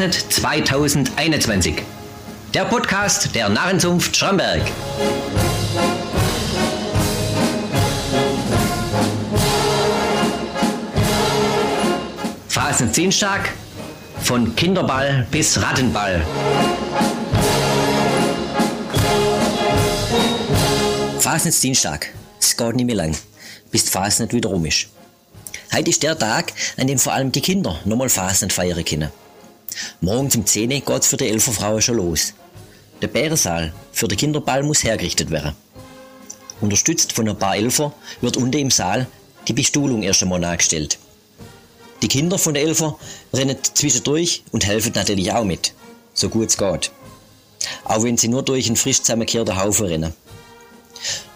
[0.00, 1.82] Fasnet 2021.
[2.54, 4.62] Der Podcast der Narrenzunft Schramberg.
[12.48, 13.50] Fasnet Dienstag
[14.22, 16.24] von Kinderball bis Rattenball.
[21.18, 22.06] Fasnet Dienstag.
[22.40, 23.14] Es geht nicht mehr lang,
[23.70, 24.86] bis Fasnet wieder rum ist.
[25.74, 29.10] Heute ist der Tag, an dem vor allem die Kinder nochmal Fasnet feiern können.
[30.00, 32.34] Morgen um 10 Uhr geht's für die Elferfrauen schon los.
[33.02, 35.56] Der Bärensaal für den Kinderball muss hergerichtet werden.
[36.60, 39.06] Unterstützt von ein paar Elfer wird unten im Saal
[39.48, 40.98] die Bestuhlung erst einmal nachgestellt.
[42.02, 42.98] Die Kinder von der Elfer
[43.32, 45.74] rennen zwischendurch und helfen natürlich auch mit,
[46.14, 46.90] so gut es geht.
[47.84, 50.14] Auch wenn sie nur durch einen frisch zusammengekehrten Haufen rennen.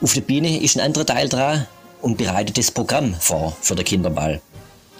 [0.00, 1.66] Auf der Bühne ist ein anderer Teil dran
[2.02, 4.40] und bereitet das Programm vor für den Kinderball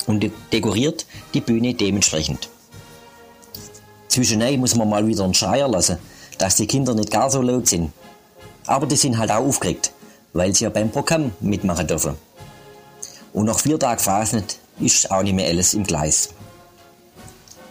[0.06, 2.48] und dekoriert die Bühne dementsprechend.
[4.08, 5.98] Zwischendurch muss man mal wieder einen Schreier lassen,
[6.38, 7.92] dass die Kinder nicht gar so laut sind.
[8.66, 9.92] Aber die sind halt auch aufgeregt,
[10.32, 12.14] weil sie ja beim Programm mitmachen dürfen.
[13.32, 16.30] Und nach vier Tagen Fasnet ist auch nicht mehr alles im Gleis.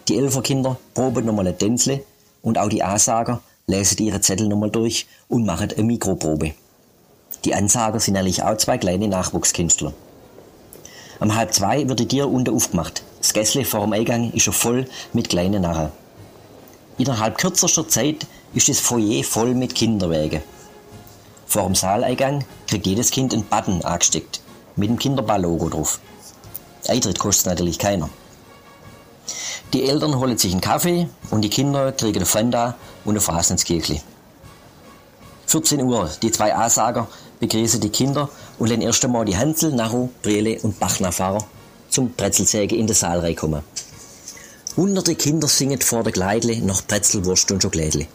[0.07, 2.03] Die Elferkinder proben nochmal ein Tänzle
[2.41, 6.53] und auch die Ansager lesen ihre Zettel nochmal durch und machen eine Mikroprobe.
[7.45, 9.93] Die Ansager sind eigentlich auch zwei kleine Nachwuchskünstler.
[11.19, 13.03] Um halb zwei wird die Tür unten aufgemacht.
[13.19, 15.91] Das Gässle vor dem Eingang ist schon voll mit kleinen Narren.
[16.97, 20.41] Innerhalb kürzester Zeit ist das Foyer voll mit Kinderwägen.
[21.47, 24.41] Vor dem Saaleingang kriegt jedes Kind einen Button angesteckt,
[24.75, 25.99] mit dem Kinderball-Logo drauf.
[26.87, 28.09] Eintritt kostet natürlich keiner.
[29.73, 33.49] Die Eltern holen sich einen Kaffee und die Kinder kriegen eine Fanta und ein Fass
[33.49, 34.01] ins Kirchli.
[35.47, 37.07] 14 Uhr, die zwei A-Sager
[37.39, 41.43] begrüßen die Kinder und lernen erst einmal die Hansel, Naru, Brele und Bachnerfahrer
[41.89, 43.63] zum Brezelsäge in den Saal reinkommen.
[44.75, 48.07] Hunderte Kinder singen vor der Kleidle nach Brezelwurst und Schokolädle.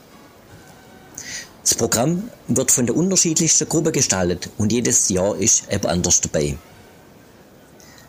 [1.63, 6.59] Das Programm wird von der unterschiedlichsten Gruppe gestaltet und jedes Jahr ist etwas anders dabei.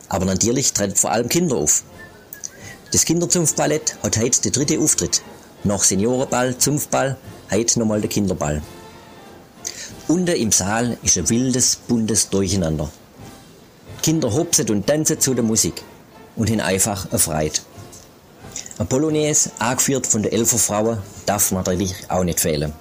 [0.08, 1.84] Aber natürlich treten vor allem Kinder auf.
[2.92, 5.22] Das Kinderzunftballett hat heute den dritten Auftritt.
[5.64, 7.18] Nach Seniorenball, Zunftball,
[7.52, 8.64] heute nochmal der Kinderball.
[10.08, 12.90] Unten im Saal ist ein wildes, buntes Durcheinander.
[14.02, 15.84] Kinder hopsen und tanzen zu der Musik
[16.36, 17.62] und haben einfach erfreut.
[18.80, 22.72] Ein Polonaise, angeführt von der Elferfrauen, darf natürlich auch nicht fehlen.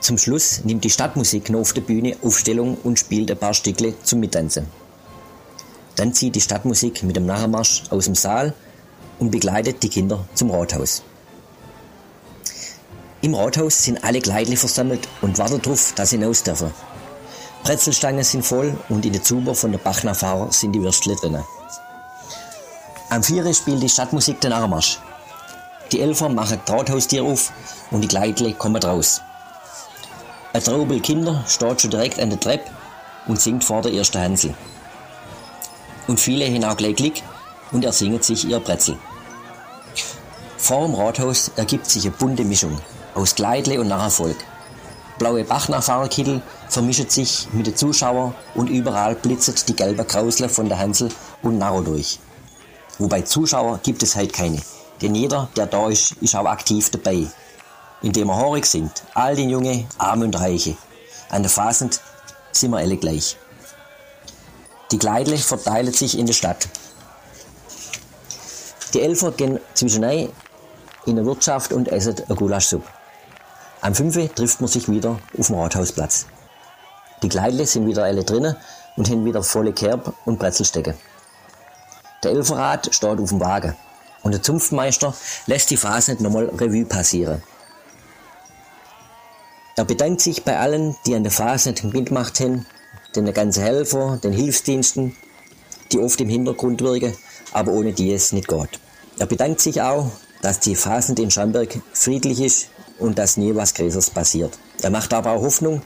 [0.00, 3.94] Zum Schluss nimmt die Stadtmusik noch auf der Bühne Aufstellung und spielt ein paar Stücke
[4.04, 4.68] zum Mittanzen.
[5.96, 8.54] Dann zieht die Stadtmusik mit dem Nachmarsch aus dem Saal
[9.18, 11.02] und begleitet die Kinder zum Rathaus.
[13.20, 16.70] Im Rathaus sind alle Kleidle versammelt und warten darauf, dass sie hinaus dürfen.
[17.64, 21.44] Brezelstangen sind voll und in der Zuber von der Bachnafahrer sind die Würstle drinnen.
[23.08, 23.54] Am 4.
[23.54, 24.98] spielt die Stadtmusik den Armarsch.
[25.92, 27.52] Die Elfer machen die Rathaustier auf
[27.92, 29.20] und die Kleidle kommen raus.
[30.52, 32.68] Ein Traubel Kinder steht schon direkt an der Treppe
[33.28, 34.54] und singt vor der ersten Hansel.
[36.08, 37.14] Und viele haben auch gleich Glück
[37.70, 38.98] und ersingen sich ihr Brezel.
[40.56, 42.76] Vor dem Rathaus ergibt sich eine bunte Mischung
[43.14, 44.38] aus Kleidle und Narrenvolk.
[45.18, 50.80] Blaue Bachnachfahrerkittel vermischen sich mit den Zuschauern und überall blitzet die gelbe Krausle von der
[50.80, 51.10] Hansel
[51.42, 52.18] und Narro durch.
[52.98, 54.60] Wobei Zuschauer gibt es halt keine,
[55.02, 57.26] denn jeder, der da ist, ist auch aktiv dabei.
[58.02, 60.76] Indem er Horig singt, all die Junge, Arme und Reiche.
[61.28, 62.00] An der Fasend
[62.52, 63.36] sind wir alle gleich.
[64.92, 66.68] Die Kleidle verteilen sich in der Stadt.
[68.94, 70.30] Die Elfer gehen zwischendurch
[71.06, 72.86] in der Wirtschaft und essen eine Gulaschsuppe.
[73.80, 74.34] Am 5.
[74.34, 76.26] trifft man sich wieder auf dem Rathausplatz.
[77.22, 78.56] Die Kleidle sind wieder alle drinnen
[78.96, 80.94] und haben wieder volle Kerb und Brezelstecke.
[82.22, 83.76] Der Elferrat steht auf dem Wagen
[84.22, 85.14] und der Zunftmeister
[85.46, 87.42] lässt die Phase nicht nochmal Revue passieren.
[89.76, 92.64] Er bedankt sich bei allen, die an der Phase nicht mitgemacht haben,
[93.14, 95.14] den ganzen Helfer, den Hilfsdiensten,
[95.92, 97.14] die oft im Hintergrund wirken,
[97.52, 98.80] aber ohne die es nicht geht.
[99.18, 100.10] Er bedankt sich auch,
[100.42, 104.58] dass die Phase in Schamberg friedlich ist und dass nie was Größeres passiert.
[104.82, 105.82] Er macht aber auch Hoffnung,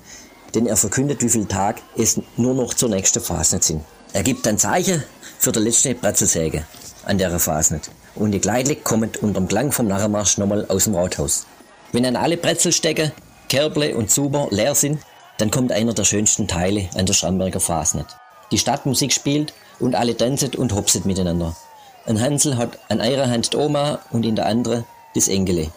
[0.54, 3.84] denn er verkündet, wie viel Tag es nur noch zur nächsten Fasnet sind.
[4.12, 5.04] Er gibt ein Zeichen
[5.38, 6.64] für die letzte Brezelsäge
[7.04, 7.90] an der Fasnet.
[8.16, 11.46] Und die Kleidle kommen unterm Klang vom Narrenmarsch nochmal aus dem Rathaus.
[11.92, 13.12] Wenn dann alle Brezelstecke,
[13.48, 15.00] Kerble und Zuber leer sind,
[15.38, 18.06] dann kommt einer der schönsten Teile an der Schramberger Fasnet.
[18.50, 21.56] Die Stadtmusik spielt und alle tanzen und hopset miteinander.
[22.04, 24.84] Ein Hansel hat an einer Hand die Oma und in der anderen
[25.14, 25.70] das Engele.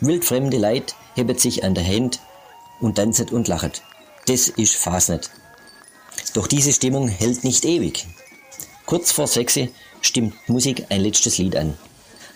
[0.00, 2.18] Wildfremde Leid hebt sich an der Hand
[2.80, 3.82] und tanzet und lachet.
[4.26, 5.30] Das ist Fasnet.
[6.34, 8.06] Doch diese Stimmung hält nicht ewig.
[8.86, 9.58] Kurz vor sechs
[10.02, 11.78] stimmt Musik ein letztes Lied an.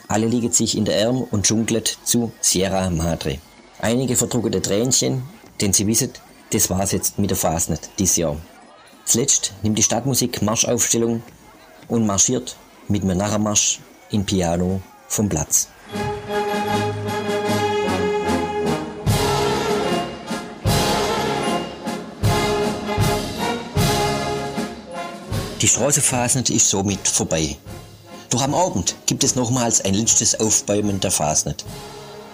[0.07, 3.39] Alle liegen sich in der Arm und dschungelt zu Sierra Madre.
[3.81, 5.25] Einige verdruckte Tränchen,
[5.61, 6.13] denn sie wissen,
[6.51, 8.37] das war's jetzt mit der Fasnet dieses Jahr.
[9.05, 11.23] Zuletzt nimmt die Stadtmusik Marschaufstellung
[11.89, 12.57] und marschiert
[12.89, 13.81] mit einem Narrenmarsch
[14.11, 15.69] in Piano vom Platz.
[25.61, 27.57] Die Straßenfasnet ist somit vorbei.
[28.31, 31.65] Doch am Abend gibt es nochmals ein letztes Aufbäumen der Fasnet.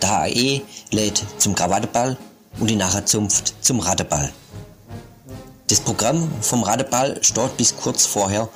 [0.02, 0.60] Der HAE
[0.90, 2.18] lädt zum Krawatteball
[2.60, 4.30] und die Nachherzunft zum Radeball.
[5.68, 8.50] Das Programm vom Radeball steht bis kurz vorher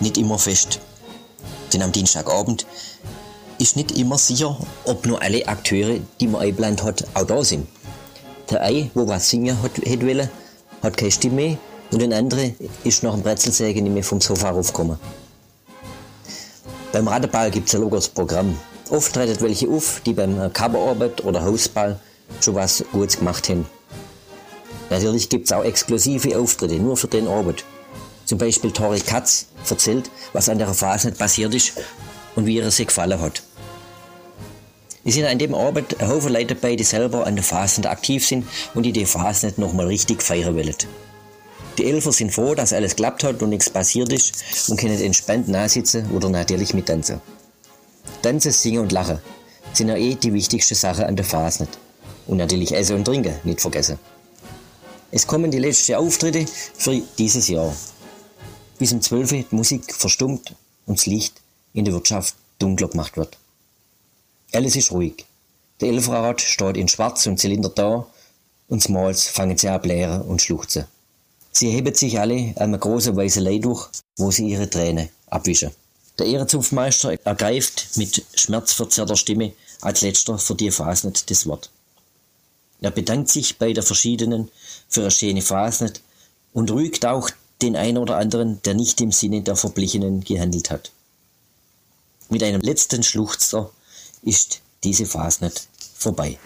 [0.00, 0.80] nicht immer fest.
[1.72, 2.66] Denn am Dienstagabend
[3.58, 7.68] ist nicht immer sicher, ob nur alle Akteure, die man eingeplant hat, auch da sind.
[8.50, 10.28] Der Ei, wo was singen hat, hätte wollen,
[10.82, 11.58] hat keine Stimme
[11.90, 12.50] und ein anderer
[12.84, 14.98] ist nach dem Brezelsäge nicht mehr vom Sofa raufgekommen.
[16.92, 18.58] Beim Radeball gibt es ein lockeres Programm.
[18.90, 22.00] Oft treten welche auf, die beim Coverarbeit oder Hausball
[22.40, 23.66] schon was Gutes gemacht haben.
[24.90, 27.64] Natürlich gibt es auch exklusive Auftritte, nur für den Abend.
[28.24, 31.72] Zum Beispiel Tori Katz erzählt, was an der Phase nicht passiert ist
[32.36, 33.42] und wie ihr sie gefallen hat.
[35.04, 38.26] Es sind an dem Abend ein Haufen Leute dabei, die selber an der Phase aktiv
[38.26, 40.74] sind und die die Phase nicht nochmal richtig feiern wollen.
[41.78, 45.46] Die Elfer sind froh, dass alles klappt hat und nichts passiert ist und können entspannt
[45.46, 47.20] nachsitzen oder natürlich mittanzen.
[48.20, 49.20] Tanzen, singen und lachen
[49.72, 51.68] sind ja eh die wichtigste Sache an der Phase
[52.26, 53.98] Und natürlich Essen und Trinken, nicht vergessen.
[55.12, 56.46] Es kommen die letzten Auftritte
[56.76, 57.72] für dieses Jahr.
[58.78, 60.54] Bis um 12 Uhr die Musik verstummt
[60.86, 61.40] und das Licht
[61.74, 63.38] in der Wirtschaft dunkler gemacht wird.
[64.52, 65.24] Alles ist ruhig.
[65.80, 68.06] Der Elferrad steht in Schwarz und Zylinder da
[68.66, 70.86] und Smalls fangen sie an blären und schluchzen.
[71.58, 75.72] Sie heben sich alle an einer großen weißen Lei durch, wo sie ihre Tränen abwischen.
[76.16, 81.70] Der Ehrenzunftmeister ergreift mit schmerzverzerrter Stimme als letzter für die Fasnet das Wort.
[82.80, 84.52] Er bedankt sich bei der verschiedenen
[84.88, 86.00] für eine schöne Fasnet
[86.52, 87.28] und rügt auch
[87.60, 90.92] den einen oder anderen, der nicht im Sinne der Verblichenen gehandelt hat.
[92.28, 93.68] Mit einem letzten Schluchzer
[94.22, 95.66] ist diese Fasnet
[95.96, 96.38] vorbei.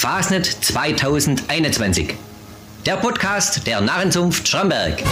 [0.00, 2.14] Fasnet 2021.
[2.86, 5.02] Der Podcast der Narrenzunft Schramberg.